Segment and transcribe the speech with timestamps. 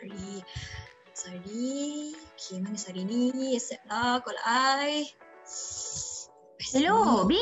[0.00, 0.40] Sorry.
[1.12, 2.16] Sorry.
[2.16, 3.52] Okay, mana sorry ni?
[3.52, 5.04] Accept lah call I.
[6.72, 7.36] Hello, B.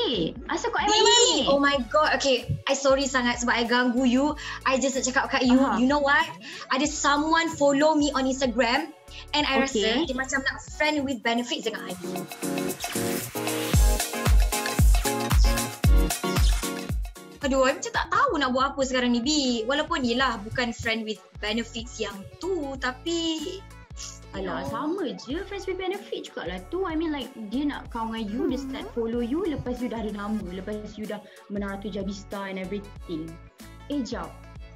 [0.50, 1.46] Asal kau ni?
[1.46, 2.18] oh my god.
[2.18, 4.34] Okay, I sorry sangat sebab I ganggu you.
[4.66, 5.78] I just nak cakap kat you, Aha.
[5.78, 6.26] you know what?
[6.74, 8.90] Ada someone follow me on Instagram
[9.38, 10.02] and I Okay.
[10.02, 11.94] rasa dia macam nak friend with benefits dengan I.
[17.48, 19.30] Aduh, I macam tak tahu nak buat apa sekarang ni, B.
[19.64, 22.12] Walaupun yelah bukan friend with benefits yang
[22.44, 23.40] tu, tapi...
[24.36, 25.40] Alah, sama je.
[25.48, 26.84] Friends with benefit jugalah tu.
[26.84, 30.04] I mean like, dia nak kawan dengan you, dia start follow you, lepas you dah
[30.04, 33.32] ada nama, lepas you dah menang Ratu Jadi Star and everything.
[33.88, 34.28] Eh, jap.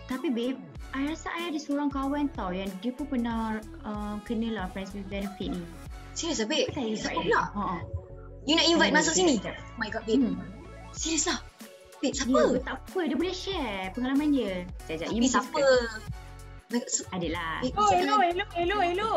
[0.09, 0.57] Tapi babe,
[0.97, 4.97] I rasa I ada seorang kawan tau yang dia pun pernah uh, kena lah friends
[4.97, 5.61] with benefit ni.
[6.17, 6.73] Serius lah, babe?
[6.73, 7.21] Siapa pula?
[7.21, 7.41] dia?
[7.53, 7.65] Ha.
[8.49, 9.37] You nak invite Hmm, masuk sini?
[9.45, 10.25] Oh my god, babe.
[10.25, 10.41] Hmm.
[10.97, 11.42] Serius lah?
[12.03, 12.35] Babe, siapa?
[12.35, 12.99] Ya, tak apa.
[13.07, 14.67] Dia boleh share pengalaman dia.
[14.85, 15.59] Sekejap, you Tapi siapa?
[15.63, 15.87] Oh
[16.75, 16.83] my
[17.15, 17.55] Adalah.
[17.79, 19.13] Oh, hello, jangan- hello, hello, hello.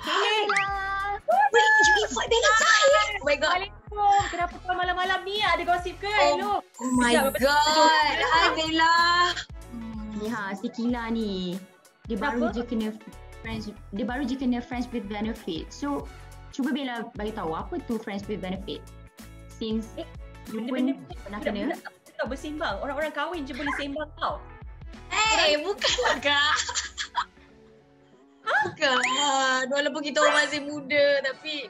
[0.00, 1.20] Adalah.
[1.52, 2.84] Wait, you invite Bella Chai?
[3.20, 3.50] Oh my god.
[3.52, 4.20] Assalamualaikum.
[4.32, 6.08] Kenapa kau malam-malam ni ada gosip ke?
[6.08, 6.64] Hello.
[6.64, 8.16] Oh my Sekejap, god.
[8.16, 8.94] Hai Bella.
[10.16, 11.60] Ni ha, si Kila ni.
[12.08, 12.56] Dia baru Siapa?
[12.56, 12.88] je kena
[13.42, 15.68] friends dia baru je kena friends with benefit.
[15.68, 16.08] So
[16.50, 18.80] cuba Bella bagi tahu apa tu friends with benefit.
[19.52, 20.08] Since Eh,
[20.50, 21.76] benda-benda pernah kena.
[22.18, 22.78] tak bersembang.
[22.82, 24.38] Orang-orang kahwin je boleh sembang tau.
[25.10, 26.56] Hey, bukanlah kak.
[28.42, 29.64] Bukan.
[29.70, 31.66] Walaupun kita orang masih muda tapi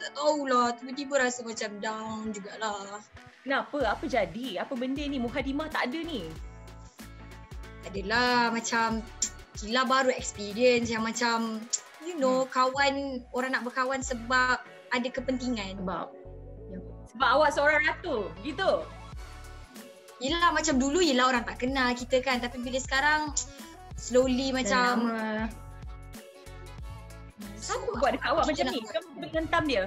[0.00, 0.72] tak tahulah.
[0.80, 3.04] Tiba-tiba rasa macam down jugalah.
[3.44, 3.78] Kenapa?
[3.84, 4.60] Apa jadi?
[4.60, 5.20] Apa benda ni?
[5.20, 6.24] Muhadimah tak ada ni.
[7.88, 9.00] Adalah macam
[9.60, 11.60] Gila baru experience yang macam
[12.00, 14.56] you know kawan orang nak berkawan sebab
[14.88, 15.76] ada kepentingan.
[15.84, 16.19] Sebab
[17.14, 18.30] Sebab awak seorang ratu.
[18.42, 18.70] Gitu.
[20.20, 23.32] Yelah macam dulu yelah orang tak kenal kita kan tapi bila sekarang
[23.96, 25.48] slowly dah macam lama
[27.56, 28.80] Siapa Buat dekat awak macam ni.
[28.84, 29.84] Kamu mengentam dia.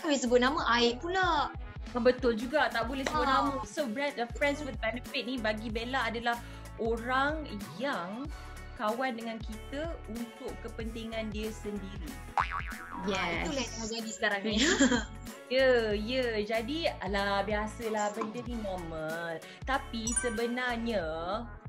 [0.00, 1.52] Kami sebut nama Aib pula.
[1.90, 2.70] Betul juga.
[2.70, 3.42] Tak boleh sebut Ah.
[3.46, 3.52] nama.
[3.66, 6.38] So, brand, uh, friends with benefit ni bagi Bella adalah
[6.80, 7.44] orang
[7.76, 8.24] yang
[8.80, 12.08] kawan dengan kita untuk kepentingan dia sendiri.
[13.04, 13.44] yes.
[13.44, 14.56] Itulah yang jadi sekarang ni.
[15.50, 16.38] Ya, ya.
[16.40, 19.34] Jadi, alah biasalah benda ni normal.
[19.66, 21.02] Tapi sebenarnya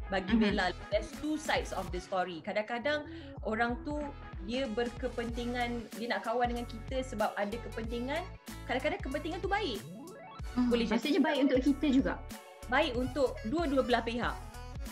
[0.06, 0.42] bagi Mhm.
[0.44, 2.46] Bella, there's two sides of the story.
[2.46, 3.10] Kadang-kadang
[3.42, 3.98] orang tu
[4.46, 8.22] dia berkepentingan, dia nak kawan dengan kita sebab ada kepentingan.
[8.70, 9.82] Kadang-kadang kepentingan tu baik.
[10.70, 12.14] Boleh jadi Maksudnya baik untuk kita juga.
[12.70, 14.36] baik untuk dua-dua belah pihak.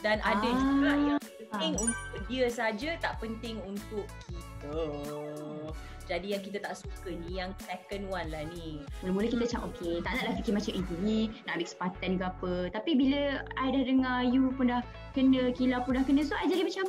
[0.01, 0.57] Dan ada Ah.
[0.57, 1.18] juga yang
[1.49, 4.77] penting untuk dia saja, tak penting untuk kita.
[6.09, 8.81] Jadi yang kita tak suka ni, yang second one lah ni.
[9.05, 12.53] Mula-mula kita macam okay, tak naklah fikir macam itu ni, nak ambil kesempatan ke apa.
[12.73, 13.21] Tapi bila
[13.61, 14.81] I dah dengar you pun dah
[15.13, 16.85] kena, Kila pun dah kena, so I jadi macam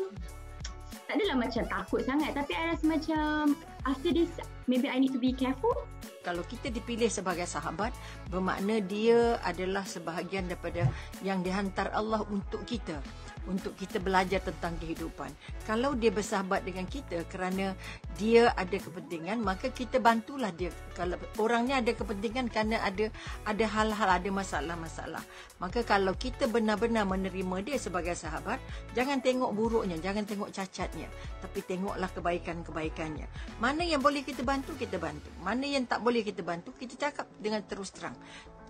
[1.11, 4.31] tak adalah macam takut sangat tapi I rasa macam after this
[4.71, 5.75] maybe I need to be careful.
[6.23, 7.91] Kalau kita dipilih sebagai sahabat,
[8.31, 10.87] bermakna dia adalah sebahagian daripada
[11.27, 13.03] yang dihantar Allah untuk kita.
[13.51, 15.27] Untuk kita belajar tentang kehidupan.
[15.67, 17.75] Kalau dia bersahabat dengan kita kerana
[18.15, 20.71] dia ada kepentingan, maka kita bantulah dia.
[20.95, 23.11] Kalau orangnya ada kepentingan kerana ada
[23.43, 25.25] ada hal-hal, ada masalah-masalah.
[25.59, 28.63] Maka kalau kita benar-benar menerima dia sebagai sahabat,
[28.95, 31.11] jangan tengok buruknya, jangan tengok cacatnya.
[31.43, 33.27] Tapi tengoklah kebaikan-kebaikannya.
[33.59, 35.27] Mana yang boleh kita bantu, kita bantu.
[35.43, 38.15] Mana yang tak boleh kita bantu, kita cakap dengan terus terang.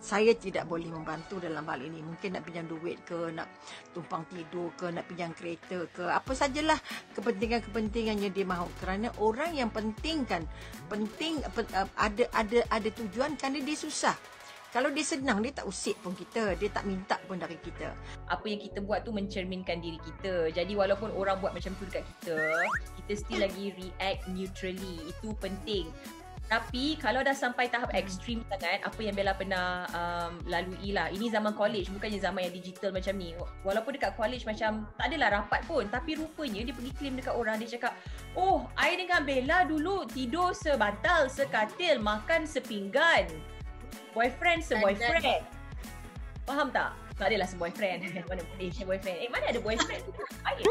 [0.00, 2.00] Saya tidak boleh membantu dalam hal ini.
[2.00, 3.52] Mungkin nak pinjam duit ke, nak
[3.92, 6.08] tumpang tidur ke, nak pinjam kereta ke.
[6.08, 6.80] Apa sajalah
[7.12, 8.64] kepentingan-kepentingannya dia mahu.
[8.80, 10.48] Kerana orang yang penting kan,
[10.88, 11.68] penting pe-
[12.00, 14.16] ada ada ada tujuan kerana dia susah.
[14.70, 16.54] Kalau dia senang, dia tak usik pun kita.
[16.54, 17.90] Dia tak minta pun dari kita.
[18.30, 20.54] Apa yang kita buat tu mencerminkan diri kita.
[20.54, 22.38] Jadi walaupun orang buat macam tu dekat kita,
[23.02, 25.10] kita still lagi react neutrally.
[25.10, 25.90] Itu penting.
[26.50, 31.06] Tapi kalau dah sampai tahap ekstrim sangat, apa yang Bella pernah um, lalui lah.
[31.06, 33.38] Ini zaman college, bukannya zaman yang digital macam ni.
[33.62, 35.86] Walaupun dekat college macam tak adalah rapat pun.
[35.86, 37.54] Tapi rupanya dia pergi claim dekat orang.
[37.62, 37.94] Dia cakap,
[38.34, 43.30] oh I dengan Bella dulu tidur sebantal, sekatil, makan sepinggan.
[44.10, 45.46] Boyfriend se-boyfriend.
[46.50, 46.98] Faham tak?
[47.20, 48.00] Tak adalah se-boyfriend.
[48.32, 49.16] mana boleh share boyfriend.
[49.20, 50.04] Eh mana ada boyfriend?
[50.44, 50.64] Baik.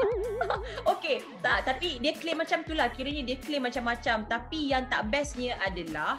[0.98, 1.22] okay.
[1.46, 2.90] Tak, tapi dia claim macam tu lah.
[2.90, 4.26] Kiranya dia claim macam-macam.
[4.26, 6.18] Tapi yang tak bestnya adalah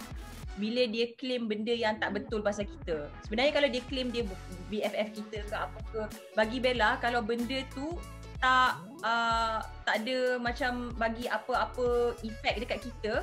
[0.54, 3.10] bila dia claim benda yang tak betul pasal kita.
[3.26, 4.22] Sebenarnya kalau dia claim dia
[4.70, 6.00] BFF kita ke apa ke,
[6.36, 7.96] bagi Bella kalau benda tu
[8.40, 13.20] tak uh, tak ada macam bagi apa-apa efek dekat kita,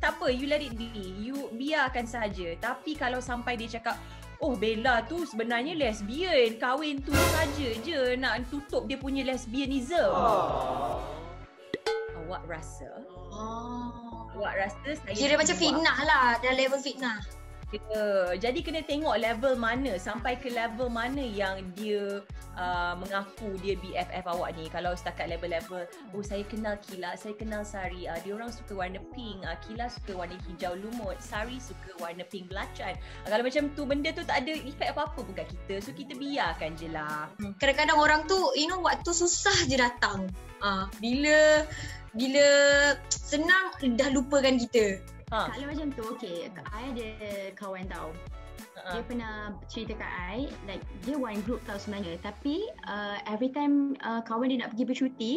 [0.00, 0.88] tak apa, you let it be.
[1.20, 2.56] You biarkan saja.
[2.56, 4.00] Tapi kalau sampai dia cakap,
[4.40, 10.10] oh Bella tu sebenarnya lesbian, kahwin tu saja je nak tutup dia punya lesbianism.
[10.10, 11.00] Oh.
[12.26, 12.90] Awak rasa?
[13.30, 14.32] Oh.
[14.40, 16.26] Awak rasa saya Kira macam fitnah lah.
[16.40, 17.20] Dah level fitnah.
[17.70, 22.18] Ya, jadi kena tengok level mana sampai ke level mana yang dia
[22.58, 24.66] uh, mengaku dia BFF awak ni.
[24.66, 28.10] Kalau setakat level-level, oh saya kenal Kila, saya kenal Sari.
[28.10, 32.26] Uh, dia orang suka warna pink, uh, Kila suka warna hijau lumut, Sari suka warna
[32.26, 32.98] pink belacan.
[33.22, 35.78] Uh, kalau macam tu benda tu tak ada efek apa-apa pun kat kita.
[35.78, 37.30] So kita biarkan je lah.
[37.62, 40.26] Kadang-kadang orang tu, you know, waktu susah je datang.
[40.58, 41.64] Ah, bila
[42.10, 42.46] bila
[43.08, 44.98] senang dah lupakan kita.
[45.30, 45.46] Ha.
[45.54, 46.50] Kalau macam tu, okay.
[46.74, 47.08] I ada
[47.54, 48.10] kawan tau.
[48.74, 49.34] Uh, Dia pernah
[49.70, 52.18] cerita kat I, like dia one group tau sebenarnya.
[52.18, 55.32] Tapi uh, every time uh, kawan dia nak pergi bercuti,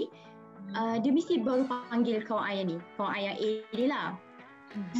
[0.74, 2.78] uh, dia mesti baru panggil kawan I ni.
[2.98, 4.08] Kawan I yang A dia lah.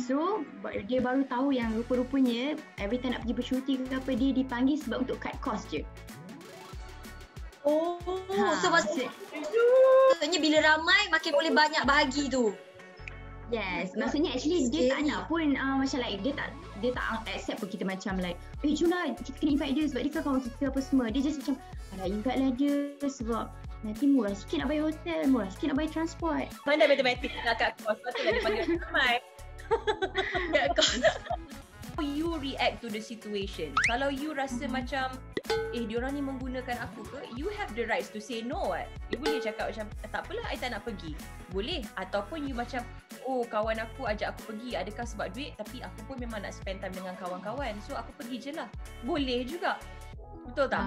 [0.06, 4.30] So, ba- dia baru tahu yang rupa-rupanya every time nak pergi bercuti ke apa, dia
[4.30, 5.82] dipanggil sebab untuk cut cost je.
[7.66, 7.98] Oh,
[8.62, 9.10] so maksud, maksud-
[10.14, 12.54] maksudnya bila ramai makin boleh banyak bahagi tu.
[13.52, 16.50] Yes, maksudnya actually dia tak nak pun uh, macam like dia tak
[16.80, 20.02] dia tak accept pun kita macam like eh jom lah kita kena invite dia sebab
[20.08, 21.06] dia kan kawan kita apa semua.
[21.12, 21.56] Dia just macam
[21.94, 23.46] alah invite lah dia sebab
[23.84, 26.46] nanti murah sikit nak bayar hotel, murah sikit nak bayar transport.
[26.64, 28.00] Pandai matematik nak kat kos.
[28.00, 29.16] Patutlah dia panggil ramai.
[31.94, 33.70] How you react to the situation?
[33.86, 35.14] Kalau you rasa macam
[35.74, 37.20] eh diorang ni menggunakan aku ke?
[37.34, 38.88] You have the rights to say no what?
[39.10, 41.14] You boleh cakap macam tak apalah I tak nak pergi.
[41.50, 42.82] Boleh ataupun you macam
[43.24, 46.82] oh kawan aku ajak aku pergi adakah sebab duit tapi aku pun memang nak spend
[46.82, 47.74] time dengan kawan-kawan.
[47.86, 48.68] So aku pergi je lah.
[49.02, 49.78] Boleh juga.
[50.44, 50.84] Betul tak?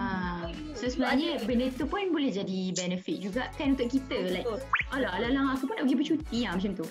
[0.53, 4.17] You- so sebenarnya ada- benda tu pun boleh jadi benefit juga kan untuk kita.
[4.21, 4.61] Like Betul.
[4.93, 6.87] alah alah alah aku pun nak pergi bercuti lah macam tu.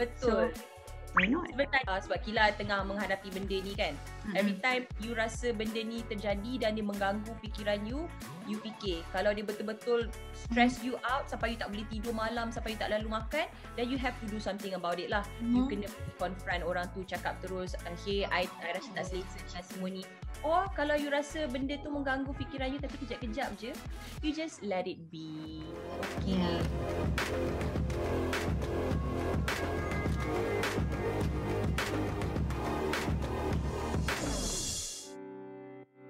[0.00, 0.48] Betul.
[1.18, 1.50] Why not?
[1.50, 3.98] Sebenarnya uh, sebab Kila tengah menghadapi benda ni kan.
[4.38, 8.06] Every time you rasa benda ni terjadi dan dia mengganggu fikiran you,
[8.46, 9.02] you fikir.
[9.10, 12.94] Kalau dia betul-betul stress you out sampai you tak boleh tidur malam, sampai you tak
[12.94, 15.26] lalu makan, then you have to do something about it lah.
[15.42, 15.90] You kena
[16.22, 20.06] confront orang tu, cakap terus, uh, hey, I, I rasa tak selesa dengan semua ni.
[20.46, 23.74] Or kalau you rasa benda tu mengganggu fikiran you tapi kejap-kejap je,
[24.22, 25.66] you just let it be.
[26.22, 26.38] Okay.
[26.38, 26.62] Yeah.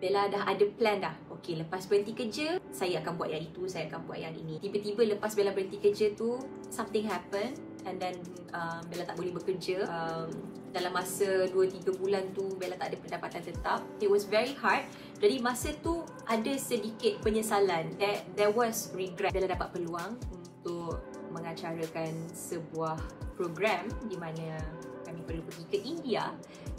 [0.01, 1.15] Bella dah ada plan dah.
[1.29, 4.57] Okey, lepas berhenti kerja, saya akan buat yang itu, saya akan buat yang ini.
[4.59, 6.41] Tiba-tiba lepas Bella berhenti kerja tu,
[6.73, 7.53] something happen
[7.85, 8.17] and then
[8.57, 9.85] um, Bella tak boleh bekerja.
[9.87, 10.33] Um,
[10.73, 13.81] dalam masa 2-3 bulan tu, Bella tak ada pendapatan tetap.
[14.01, 14.89] It was very hard.
[15.21, 17.95] Jadi masa tu ada sedikit penyesalan.
[18.01, 19.37] There, there was regret.
[19.37, 22.97] Bella dapat peluang untuk mengacarakan sebuah
[23.41, 24.61] program di mana
[25.09, 26.29] kami perlu pergi ke India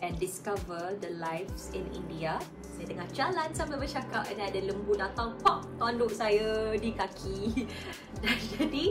[0.05, 2.37] and discover the lives in India.
[2.77, 7.65] Saya tengah jalan sambil bercakap dan ada lembu datang pop tanduk saya di kaki.
[8.21, 8.85] Dan jadi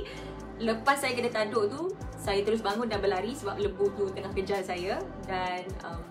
[0.59, 1.83] lepas saya kena tanduk tu,
[2.19, 4.99] saya terus bangun dan berlari sebab lembu tu tengah kejar saya.
[5.27, 6.03] Dan um,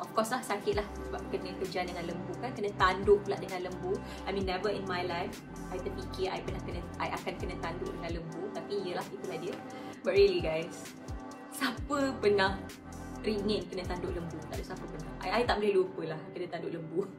[0.00, 2.52] of course lah sakit lah sebab kena kejar dengan lembu kan.
[2.56, 3.96] Kena tanduk pula dengan lembu.
[4.24, 5.38] I mean never in my life
[5.72, 8.42] I terfikir I pernah kena I akan kena tanduk dengan lembu.
[8.52, 9.56] Tapi iyalah itulah dia.
[10.02, 11.01] But really guys
[11.62, 12.58] siapa pernah
[13.22, 16.46] ringin kena tanduk lembu tak ada siapa pernah I, I tak boleh lupa lah kena
[16.50, 17.06] tanduk lembu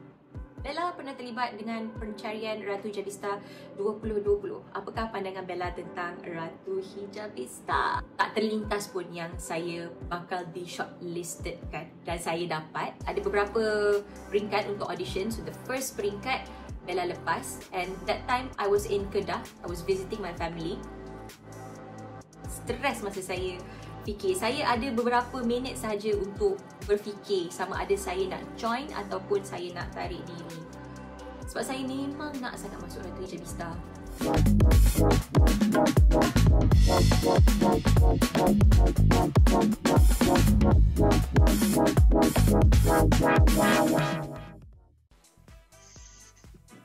[0.64, 3.36] Bella pernah terlibat dengan pencarian Ratu Hijabista
[3.76, 4.72] 2020.
[4.72, 8.00] Apakah pandangan Bella tentang Ratu Hijabista?
[8.00, 12.96] Tak terlintas pun yang saya bakal di shortlisted kan dan saya dapat.
[13.04, 13.60] Ada beberapa
[14.32, 15.28] peringkat untuk audition.
[15.28, 16.48] So the first peringkat
[16.88, 19.44] Bella lepas and that time I was in Kedah.
[19.60, 20.80] I was visiting my family.
[22.48, 23.60] Stres masa saya
[24.04, 24.36] fikir.
[24.36, 29.88] Saya ada beberapa minit saja untuk berfikir sama ada saya nak join ataupun saya nak
[29.96, 30.60] tarik diri.
[31.48, 33.72] Sebab saya memang nak sangat masuk Ratu Hijabista.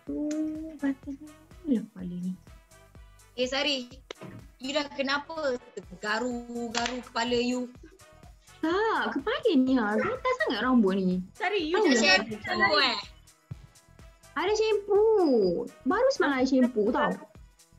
[0.10, 1.16] Oh, batin
[1.70, 2.34] lah kali ni.
[3.40, 3.88] Eh Sari,
[4.60, 5.56] you dah kenapa
[6.00, 7.72] garu-garu kepala you?
[8.60, 9.96] Tak, kepala ni ha.
[9.96, 11.24] Gatal sangat rambut ni.
[11.32, 12.98] Sari, you Macam jangan shampoo eh.
[14.36, 15.64] Ada shampoo.
[15.88, 17.12] Baru semalam ada shampoo tau.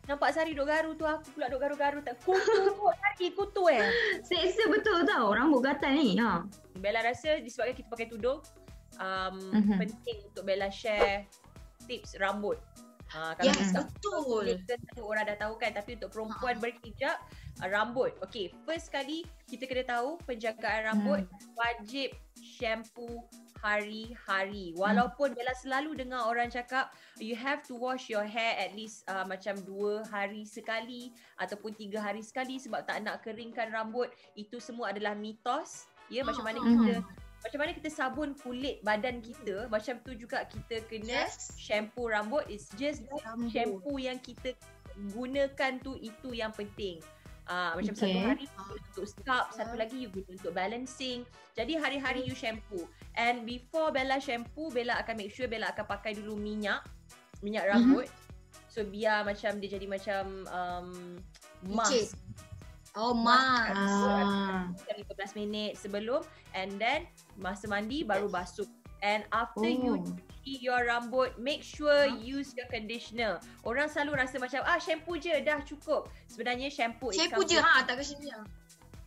[0.08, 2.72] Nampak Sari duk garu tu aku pula duk garu-garu tak kutu tu
[3.04, 3.84] Sari kutu eh.
[4.25, 6.16] Seksa betul tau rambut gatal ni.
[6.16, 6.49] Ha.
[6.80, 8.40] Bella rasa disebabkan kita pakai tudung
[8.96, 9.76] um, Mhm.
[9.84, 11.28] penting untuk Bella share
[11.84, 12.56] tips rambut.
[13.11, 14.45] Ha, kalau Yes, betul.
[14.62, 16.62] Kita orang dah tahu kan tapi untuk perempuan Ha.
[16.62, 17.17] berhijab
[17.59, 18.14] uh, rambut.
[18.23, 21.26] Okay, first kali kita kena tahu penjagaan rambut
[21.59, 23.26] wajib shampoo
[23.61, 24.73] hari-hari.
[24.79, 29.26] Walaupun Bella selalu dengar orang cakap you have to wash your hair at least uh,
[29.26, 34.09] macam dua hari sekali ataupun tiga hari sekali sebab tak nak keringkan rambut.
[34.38, 35.90] Itu semua adalah mitos.
[36.11, 36.95] Ya, macam mana Ah, kita
[37.40, 41.56] macam mana kita sabun kulit badan kita, macam tu juga kita kena Yes.
[41.56, 42.44] shampoo rambut.
[42.47, 43.49] It's just Rambut.
[43.49, 44.52] shampoo yang kita
[45.11, 47.00] gunakan tu itu yang penting.
[47.49, 48.12] Ah macam Okay.
[48.14, 51.25] satu hari untuk scalp, satu lagi you guna untuk balancing.
[51.56, 52.85] Jadi hari-hari you shampoo.
[53.16, 56.85] And before Bella shampoo, Bella akan make sure Bella akan pakai dulu minyak,
[57.42, 58.06] minyak rambut.
[58.70, 60.88] So biar macam dia jadi macam um,
[61.66, 62.06] Licin.
[62.94, 62.99] Mask.
[62.99, 63.76] Oh, mas.
[63.76, 64.66] Ah.
[64.75, 66.23] Macam 15 minit sebelum
[66.54, 67.06] and then
[67.38, 68.66] masa mandi baru basuh.
[69.00, 70.04] And after you Oh.
[70.04, 73.40] cuci your rambut, make sure use your conditioner.
[73.64, 76.12] Orang selalu rasa macam ah shampoo je dah cukup.
[76.28, 78.28] Sebenarnya shampoo Shampoo je ha, tak ni.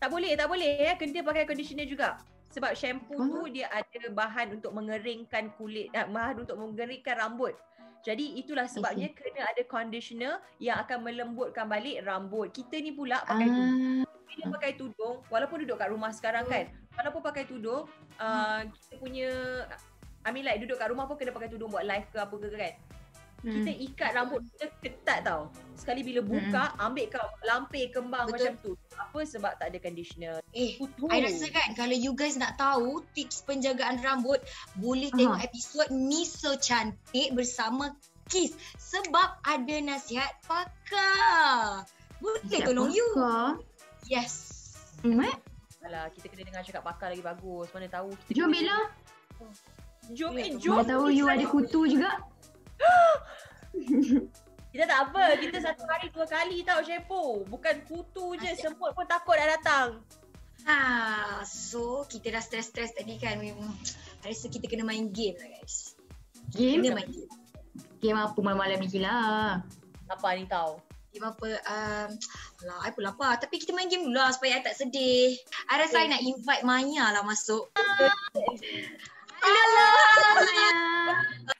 [0.01, 0.97] Tak boleh, tak boleh ya.
[0.97, 2.17] Kena pakai conditioner juga.
[2.53, 3.29] Sebab shampoo Oh.
[3.29, 7.53] tu dia ada bahan untuk mengeringkan kulit, ah, bahan untuk mengeringkan rambut.
[8.03, 12.51] Jadi itulah sebabnya kena ada conditioner yang akan melembutkan balik rambut.
[12.51, 14.03] Kita ni pula pakai tudung.
[14.03, 14.21] Ah.
[14.27, 16.67] Bila pakai tudung, walaupun duduk kat rumah sekarang kan,
[16.99, 17.87] walaupun pakai tudung,
[18.19, 19.31] uh, kita punya
[20.27, 22.47] I mean like duduk kat rumah pun kena pakai tudung buat live ke apa ke
[22.51, 22.73] kan.
[23.43, 23.85] Kita Hmm.
[23.91, 25.51] ikat rambut kita ketat tau.
[25.75, 28.39] Sekali bila buka, ambil kau lampir kembang Betul.
[28.39, 28.71] macam tu.
[28.95, 30.39] Apa sebab tak ada conditioner.
[30.55, 31.11] Eh, Kutu.
[31.11, 34.39] I rasa kan kalau you guys nak tahu tips penjagaan rambut,
[34.79, 35.17] boleh Aha.
[35.19, 37.91] tengok episod Ni So Cantik bersama
[38.31, 38.55] Kiss.
[38.79, 41.83] Sebab ada nasihat pakar.
[42.23, 43.03] Boleh Siap tolong you.
[43.11, 43.59] pakar.
[44.07, 44.33] Yes.
[45.03, 45.35] Hmm, eh?
[45.83, 47.67] Alah, kita kena dengar cakap pakar lagi bagus.
[47.75, 48.79] Mana tahu kita Jom Bella.
[50.15, 50.79] Jom, eh, Mana jom.
[50.79, 52.23] Mana tahu you ada kutu juga.
[54.73, 55.37] Kita tak apa.
[55.37, 57.45] Kita satu hari dua kali tau shampoo.
[57.45, 58.57] Bukan kutu je.
[58.57, 60.01] Semut pun takut dah datang.
[60.65, 60.77] Ha,
[61.45, 63.37] so kita dah stres-stres tadi kan.
[63.37, 63.69] Memang
[64.25, 65.93] I rasa kita kena main game lah guys.
[66.57, 66.81] Game?
[66.81, 67.29] Kena main game.
[68.01, 69.61] Game apa malam-malam ni lah.
[70.09, 70.81] Apa ni kau?
[71.13, 71.49] Game apa?
[71.69, 72.09] Um,
[72.65, 73.37] alah, I pun lapar.
[73.37, 75.37] Tapi kita main game dulu lah supaya I tak sedih.
[75.69, 77.69] I rasa I nak invite Maya lah masuk.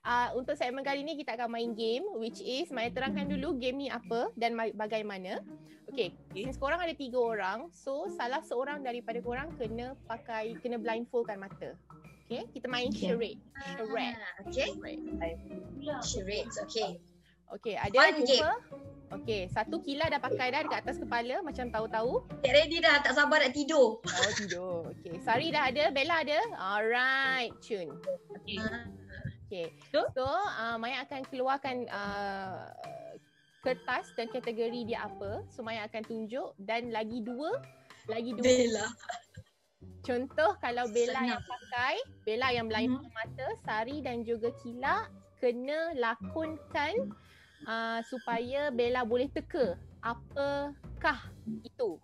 [0.03, 3.75] Uh, untuk segmen kali ni kita akan main game which is Maya terangkan dulu game
[3.75, 5.39] ni apa dan ma- bagaimana.
[5.87, 11.37] Okay, since korang ada tiga orang, so salah seorang daripada korang kena pakai, kena blindfoldkan
[11.37, 11.77] mata.
[12.25, 13.13] Okay, kita main Okay.
[13.13, 13.39] charade.
[13.77, 14.17] Charade.
[14.17, 14.69] Ah, Okay.
[16.01, 16.55] Charades.
[16.65, 16.97] Okay.
[17.51, 18.53] Okay, ada Fun jumpa.
[19.13, 22.25] Okay, satu kila dah pakai dah dekat atas kepala macam tahu-tahu.
[22.41, 22.97] Get ready dah.
[23.05, 24.01] Tak sabar nak tidur.
[24.01, 24.89] Oh, tidur.
[24.89, 26.39] Okay, Sari dah ada, Bella ada.
[26.57, 27.93] Alright, Chun.
[28.41, 28.57] Okay.
[29.45, 29.65] Okay.
[29.93, 30.09] So?
[30.17, 32.73] So, uh, Maya akan keluarkan uh,
[33.61, 35.45] kertas dan kategori dia apa.
[35.53, 37.61] So, Maya akan tunjuk dan lagi dua,
[38.09, 38.41] lagi dua.
[38.41, 38.87] Bella.
[40.01, 41.29] Contoh kalau Bella Senang.
[41.37, 41.95] yang pakai,
[42.25, 45.05] Bella yang blindfold mata, Sari dan juga Kila
[45.37, 47.13] kena lakonkan
[47.67, 51.17] uh, supaya Bella boleh teka apakah
[51.63, 51.99] itu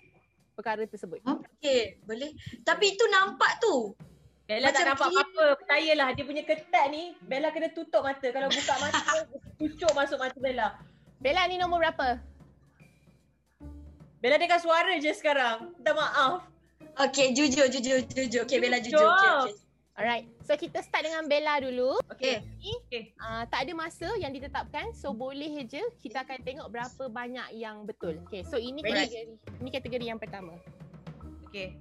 [0.60, 1.24] perkara tersebut.
[1.24, 2.00] Okay.
[2.04, 2.36] Boleh.
[2.68, 3.96] Tapi itu nampak tu.
[4.44, 5.22] Bella tak Macam nampak clear.
[5.24, 5.46] apa-apa.
[5.64, 7.14] Percayalah dia punya ketat ni.
[7.24, 8.28] Bella kena tutup mata.
[8.28, 9.14] Kalau buka mata,
[9.62, 10.68] cucuk masuk mata Bella.
[11.24, 12.20] Bella ni nombor berapa?
[14.20, 15.72] Bella dengar suara je sekarang.
[15.80, 16.44] Minta maaf.
[17.00, 17.32] Okay.
[17.32, 18.44] Jujur, jujur, jujur.
[18.44, 18.60] Okay.
[18.60, 19.00] Bella jujur.
[19.00, 19.16] Jujur.
[19.16, 19.69] Okay, okay.
[20.00, 20.32] Alright.
[20.48, 22.00] So kita start dengan Bella dulu.
[22.16, 22.40] Okay.
[22.64, 22.72] Ni
[23.20, 24.96] uh, tak ada masa yang ditetapkan.
[24.96, 28.16] So boleh je kita akan tengok berapa banyak yang betul.
[28.32, 28.48] Okay.
[28.48, 29.12] So ini Alright.
[29.12, 30.56] kategori ini kategori yang pertama.
[31.52, 31.76] Okay.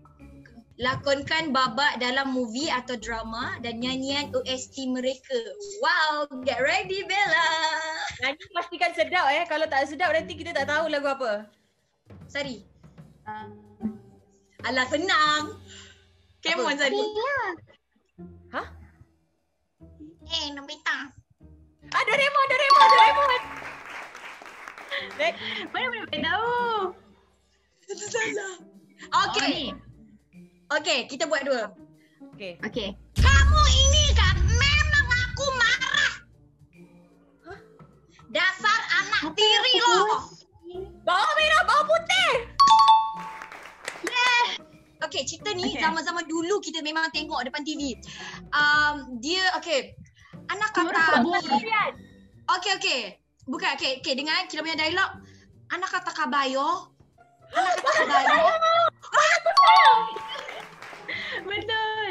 [0.82, 5.38] Lakonkan babak dalam movie atau drama dan nyanyian OST mereka.
[5.78, 7.50] Wow, get ready Bella.
[8.18, 9.46] Nanti pastikan sedap eh.
[9.46, 11.46] Kalau tak sedap nanti kita tak tahu lagu apa.
[12.26, 12.66] Sari.
[13.26, 13.46] Ah.
[14.66, 15.54] Alah senang.
[16.42, 16.98] Come on Sari.
[16.98, 17.67] Hah?
[20.68, 21.00] Nobita.
[21.96, 23.30] Ah, Doraemon, Doraemon, Doraemon.
[25.16, 25.40] Next.
[25.72, 26.52] Mana boleh tahu?
[27.88, 28.54] Salah.
[29.16, 29.24] Oh,
[30.76, 31.08] Okay.
[31.08, 31.72] kita buat dua.
[32.36, 32.60] Okay.
[32.60, 32.92] Okay.
[33.16, 36.12] Kamu ini kan memang aku marah.
[38.28, 40.20] Dasar anak tiri loh.
[41.00, 42.32] Bawang merah, bawang putih.
[45.08, 45.80] Okay, cerita ni Okay.
[45.80, 47.96] zaman-zaman dulu kita memang tengok depan TV.
[48.52, 49.96] Um, dia, okay
[50.49, 51.21] Anak Kamu kata...
[51.23, 51.91] orang Korean.
[52.59, 53.01] Okay, okay.
[53.47, 53.99] Bukan, okay.
[54.03, 55.19] Okay, dengar kita punya dialog.
[55.71, 56.91] Anak kata kabayo.
[57.53, 58.43] Anak kata kabayo.
[61.43, 62.09] Betul.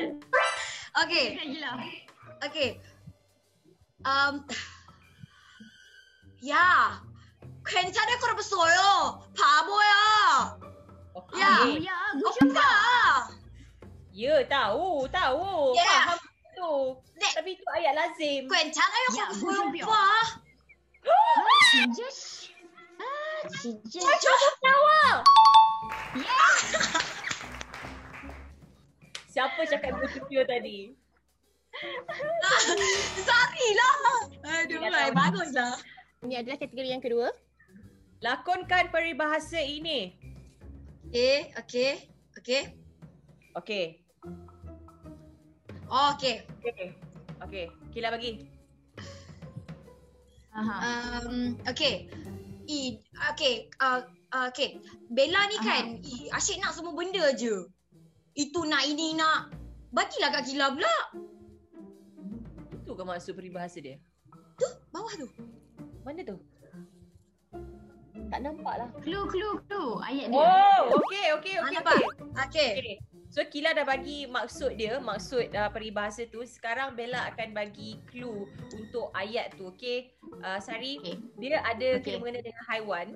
[0.92, 1.71] Okay, Gila gila.
[2.44, 2.71] okay.
[4.02, 4.44] Um,
[6.50, 6.99] 야,
[7.64, 9.23] 괜찮을 거라 봤어요.
[9.32, 9.92] 바보야.
[11.14, 11.38] Okay.
[11.38, 11.52] Ya.
[11.62, 12.61] Oh ya, good 오빠.
[14.12, 15.73] Ya, tahu, tahu.
[15.76, 16.18] Yeah.
[16.57, 16.73] tu.
[17.21, 17.33] Dek.
[17.37, 18.49] Tapi tu ayat lazim.
[18.49, 20.25] Kuen, cara yang kau berubah.
[21.69, 22.49] Sijesh.
[23.61, 24.01] Sijesh.
[24.01, 25.01] Cuba tawa.
[29.29, 30.97] Siapa cakap berubah tadi?
[33.29, 33.95] Sorry lah.
[34.65, 34.81] Aduh,
[35.13, 35.77] bagus lah.
[36.25, 37.29] Ini adalah kategori yang kedua.
[38.25, 40.17] Lakonkan peribahasa ini.
[41.13, 42.73] Eh, okay, okay,
[43.53, 43.93] okay.
[43.97, 44.06] Okay.
[45.88, 46.44] Oh, okay.
[46.63, 46.89] Okay.
[47.48, 47.65] Okay.
[47.96, 48.44] Kila bagi.
[50.51, 50.75] Aha.
[51.24, 52.12] Um, okay.
[52.67, 53.00] I,
[53.32, 54.03] okay, uh,
[54.36, 54.84] uh, okay.
[55.08, 57.72] Bella ni kan, i, asyik nak semua benda je.
[58.36, 59.56] Itu nak, ini nak.
[59.96, 60.96] Bagilah kat Kila pula.
[62.84, 63.96] Itu ke maksud peribahasa dia?
[64.91, 65.27] Bawah tu.
[66.03, 66.38] Mana tu?
[68.27, 68.89] Tak nampak lah.
[69.00, 69.91] Clue, clue, clue.
[70.03, 70.36] Ayat dia.
[70.36, 71.75] Oh, okay, okay, Ah, okay.
[71.79, 71.96] nampak?
[72.44, 72.72] okay.
[72.75, 72.96] Okay.
[73.38, 76.41] So Kila dah bagi maksud dia, maksud uh, peribahasa tu.
[76.41, 80.10] Sekarang Bella akan bagi clue untuk ayat tu, okay?
[80.41, 81.22] Uh, Sari, Okay.
[81.38, 82.17] dia ada Okay.
[82.17, 83.08] kena mengena dengan haiwan.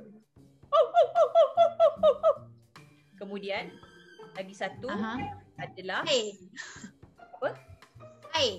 [3.18, 3.74] Kemudian,
[4.38, 5.42] lagi satu Aha.
[5.58, 6.38] adalah Hai.
[7.18, 7.50] Apa?
[8.30, 8.50] Hai.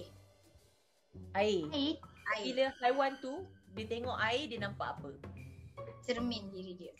[1.39, 1.63] air.
[1.71, 1.89] Hey.
[2.27, 2.41] Hai.
[2.43, 3.47] Bila haiwan tu,
[3.79, 5.15] dia tengok air, dia nampak apa?
[6.03, 6.95] Cermin diri dia.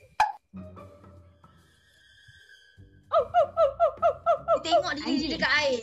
[4.55, 5.31] Dia tengok diri dia Anjing.
[5.33, 5.81] dekat air.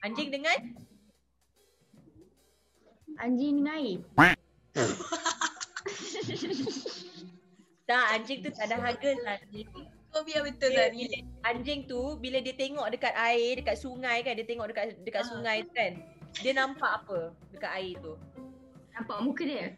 [0.00, 0.58] Anjing dengan?
[3.18, 3.98] Anjing dengan air.
[7.84, 9.66] Tak, anjing tu tak ada harga Sari.
[10.10, 11.26] Kau biar betul Dia, lah ni.
[11.42, 15.26] anjing tu bila dia tengok dekat air, dekat sungai kan, dia tengok dekat dekat Ah.
[15.26, 15.92] sungai tu kan.
[16.38, 18.14] Dia nampak apa dekat air tu?
[18.94, 19.74] Nampak muka dia.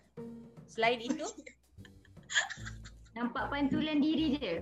[0.69, 1.25] Selain itu,
[3.17, 4.61] Nampak pantulan diri dia.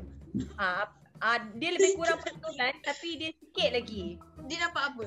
[1.21, 4.17] Ah ah dia lebih kurang pentulan tapi dia sikit lagi.
[4.49, 5.07] Dia nampak apa?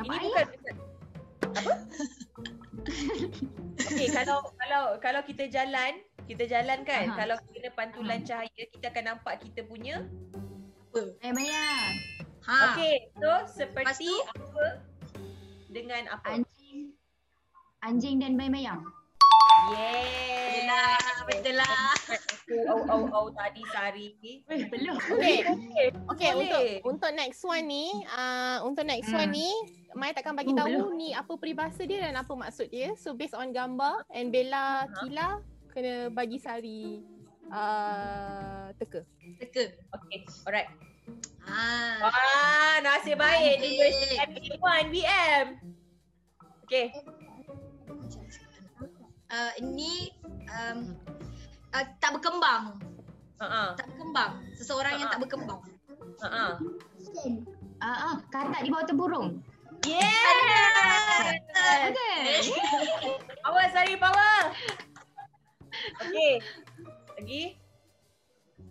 [0.00, 0.46] Nampak Ini bukan
[1.50, 1.72] apa?
[3.90, 7.16] Okey, kalau kalau kalau kita jalan, kita jalan kan, Aha.
[7.16, 10.06] kalau kena pantulan cahaya, kita akan nampak kita punya.
[10.96, 11.66] Eh, Maya.
[12.48, 12.74] Ha.
[12.74, 14.16] Okey, so seperti tu?
[14.32, 14.66] apa
[15.70, 16.40] dengan apa?
[16.40, 16.96] Anjing.
[17.84, 18.80] Anjing dan bayang-bayang.
[21.50, 21.94] Lah.
[22.70, 24.14] Au au au tadi Sari.
[24.46, 24.96] Eh, belum.
[24.96, 25.42] Okay.
[26.06, 26.42] Okay, Boleh.
[26.46, 29.34] untuk untuk next one ni, uh, untuk next one Hmm.
[29.34, 29.50] ni,
[29.90, 30.94] Mai takkan bagi Oh, tahu belum.
[30.94, 32.94] ni apa peribahasa dia dan apa maksud dia.
[32.94, 37.02] So based on gambar and Bella Kila kena bagi Sari
[37.50, 39.02] uh, teka.
[39.42, 39.64] Teka.
[39.90, 40.70] Okay, alright.
[41.42, 41.58] Ha.
[42.00, 44.30] Wah, nasib baik Baik.
[44.54, 45.46] M1 BM.
[46.62, 46.94] Okay,
[49.30, 50.10] Uh, ini
[50.50, 50.98] um,
[51.70, 52.82] uh, tak berkembang.
[53.38, 54.42] ha Tak berkembang.
[54.58, 55.62] Seseorang yang tak berkembang.
[56.18, 56.46] ha ha.
[57.80, 59.40] Ah, ah, katak di bawah tempurung.
[59.86, 60.12] Yeah.
[61.88, 62.52] Okay.
[63.46, 64.52] Power Sari power.
[66.04, 66.32] Okay.
[67.16, 67.42] Lagi.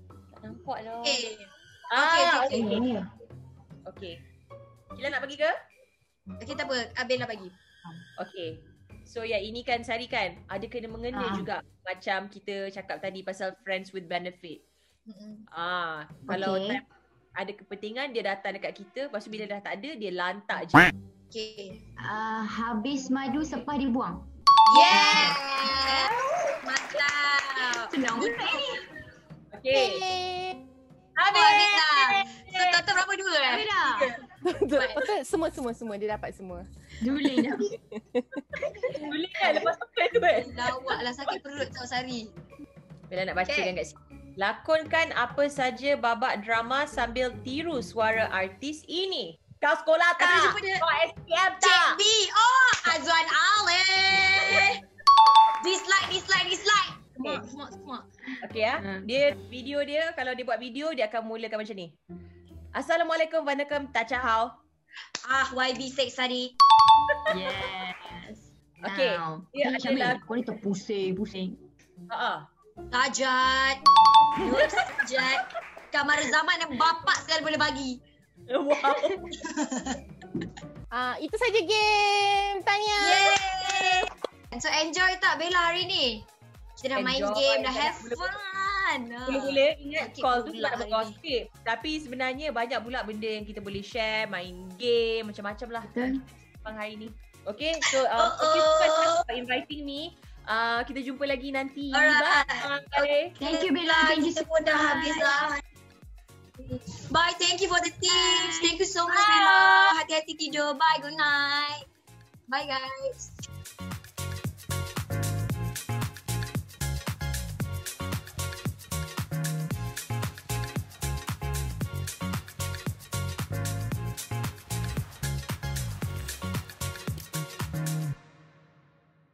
[0.05, 1.01] Tak nampak lah.
[1.01, 1.41] Okay.
[1.89, 2.05] Ah,
[2.45, 2.61] okay, okay.
[2.61, 3.01] okay.
[3.89, 4.13] Okay.
[4.93, 5.51] Kila nak bagi ke?
[6.43, 6.77] Okay, tak apa.
[7.01, 7.49] Abel lah bagi.
[8.21, 8.68] Okay.
[9.09, 11.33] So yang ini kan Sari kan ada kena mengena Ah.
[11.33, 14.61] juga macam kita cakap tadi pasal friends with benefit.
[15.49, 16.77] Ah, kalau Okay.
[16.77, 16.85] time
[17.31, 20.77] ada kepentingan dia datang dekat kita, lepas tu bila dah tak ada dia lantak je.
[21.25, 21.81] Okay.
[21.95, 24.21] Ah, habis madu sepah dibuang.
[24.77, 25.33] Yes!
[26.61, 27.89] Mantap.
[27.89, 28.65] Senang betul ni.
[29.55, 29.85] Okay.
[29.97, 30.53] Eh,
[31.11, 31.43] Oh, Habis.
[31.43, 32.09] habis dah.
[32.47, 33.49] So, total berapa dua eh?
[33.51, 33.91] Habis dah.
[34.61, 36.61] betul semua semua semua dia dapat semua.
[36.99, 37.55] Dulu dah.
[39.09, 40.41] Boleh kan lepas makan tu kan?
[40.53, 42.27] Lawak lah sakit perut tau Sari.
[43.07, 43.71] Bila nak baca Okay.
[43.71, 44.03] kan kat sini.
[44.35, 49.35] Lakonkan apa saja babak drama sambil tiru suara artis ini.
[49.59, 50.47] Kau sekolah tak?
[50.47, 50.75] jumpa dia.
[50.79, 51.89] Kau SPM Cik tak?
[51.99, 52.03] B.
[52.31, 54.79] Oh, Azwan Ali.
[55.59, 56.91] Dislike, dislike, dislike.
[57.11, 57.37] Semua, Okay.
[57.51, 57.97] semua, semua.
[58.47, 58.75] Okay ya.
[58.79, 59.03] Hmm.
[59.03, 61.91] Dia video dia kalau dia buat video dia akan mulakan macam ni.
[62.71, 64.55] Assalamualaikum, Vanakkam, Tachahau.
[65.29, 66.57] Ah, YB fake Sari.
[67.31, 68.49] Yes.
[68.81, 69.13] Okay.
[69.13, 69.45] Now.
[69.51, 71.49] Dia Eh, Syamil, adalah- kau ni terpusing-pusing.
[72.09, 72.49] Ha
[72.89, 73.77] Tajat.
[74.39, 75.41] Nur Sajat.
[75.89, 78.01] Kamar zaman yang bapak sekali boleh bagi.
[78.47, 78.73] Wow.
[80.89, 82.99] Ah itu saja game Tanya.
[82.99, 84.01] Yeay.
[84.57, 86.05] So enjoy tak Bella hari ni?
[86.73, 87.35] Kita dah main Enjoy.
[87.35, 88.17] game, dah have nak
[88.89, 89.01] fun.
[89.29, 91.43] Mula-mula ingat Sakit call tu sebab nak bergosip.
[91.61, 96.21] Tapi sebenarnya banyak pula benda yang kita boleh share, main game, macam-macam lah Betul.
[96.65, 97.09] bang hari ni.
[97.47, 99.23] Okay, so uh, Oh, thank you so much oh.
[99.25, 100.13] for inviting me.
[100.49, 101.93] Uh, kita jumpa lagi nanti.
[101.93, 102.45] Alright.
[102.89, 103.29] Bye.
[103.37, 104.09] Thank you Bella.
[104.09, 105.61] Thank you pun dah habis lah.
[107.13, 107.37] Bye.
[107.37, 108.57] Thank you for the tips.
[108.61, 109.29] Thank you so much, Bye.
[109.29, 109.61] Bella.
[110.03, 110.73] Hati-hati tidur.
[110.73, 110.99] Bye.
[111.01, 111.85] Good night.
[112.49, 113.29] Bye, guys.